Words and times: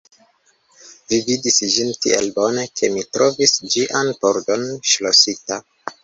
Mi 1.09 1.17
vidis 1.25 1.57
ĝin 1.73 1.91
tiel 2.05 2.31
bone, 2.37 2.63
ke 2.81 2.89
mi 2.93 3.03
trovis 3.17 3.53
ĝian 3.75 4.09
pordon 4.23 4.65
ŝlosita. 4.93 5.59